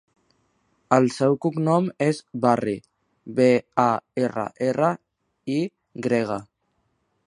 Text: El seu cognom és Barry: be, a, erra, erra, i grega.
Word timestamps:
El 0.95 1.09
seu 1.15 1.37
cognom 1.45 1.91
és 2.07 2.23
Barry: 2.47 2.75
be, 3.41 3.49
a, 3.87 3.89
erra, 4.27 4.49
erra, 4.73 4.93
i 5.59 5.61
grega. 6.09 6.45